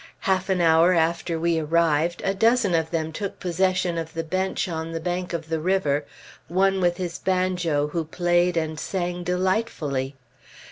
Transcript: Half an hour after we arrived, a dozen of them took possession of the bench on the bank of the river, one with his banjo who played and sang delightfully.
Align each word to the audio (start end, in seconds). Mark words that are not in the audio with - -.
Half 0.21 0.49
an 0.49 0.61
hour 0.61 0.95
after 0.95 1.39
we 1.39 1.59
arrived, 1.59 2.23
a 2.25 2.33
dozen 2.33 2.73
of 2.73 2.89
them 2.89 3.11
took 3.11 3.39
possession 3.39 3.99
of 3.99 4.15
the 4.15 4.23
bench 4.23 4.67
on 4.67 4.93
the 4.93 4.99
bank 4.99 5.31
of 5.31 5.47
the 5.47 5.59
river, 5.59 6.07
one 6.47 6.81
with 6.81 6.97
his 6.97 7.19
banjo 7.19 7.89
who 7.89 8.03
played 8.05 8.57
and 8.57 8.79
sang 8.79 9.23
delightfully. 9.23 10.15